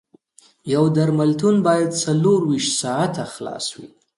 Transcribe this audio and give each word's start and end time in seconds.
یو 0.73 0.83
درملتون 0.97 1.55
باید 1.67 1.91
څلور 2.03 2.39
ویشت 2.47 2.71
ساعته 2.81 3.23
خلاص 3.33 3.65
وي 3.77 3.87